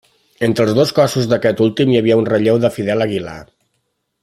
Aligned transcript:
Entre 0.45 0.63
els 0.67 0.71
dos 0.77 0.93
cossos 0.99 1.27
d'aquest 1.33 1.61
últim 1.67 1.91
hi 1.95 1.99
havia 2.01 2.17
un 2.23 2.27
relleu 2.33 2.59
de 2.65 2.73
Fidel 2.79 3.07
Aguilar. 3.09 3.37